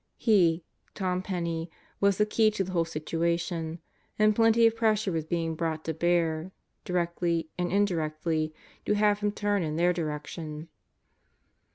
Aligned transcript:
He, 0.17 0.63
Tom 0.95 1.21
Penney, 1.21 1.69
was 1.99 2.17
the 2.17 2.25
key 2.25 2.49
to 2.49 2.63
the 2.63 2.71
whole 2.71 2.85
situation, 2.85 3.77
and 4.17 4.35
plenty 4.35 4.65
of 4.65 4.75
pressure 4.75 5.11
was 5.11 5.25
being 5.25 5.53
brought 5.53 5.85
to 5.85 5.93
bear, 5.93 6.51
directly 6.83 7.49
and 7.55 7.71
in 7.71 7.85
directly, 7.85 8.51
to 8.87 8.93
have 8.95 9.19
him 9.19 9.31
turn 9.31 9.61
in 9.61 9.75
their 9.75 9.93
direction. 9.93 10.69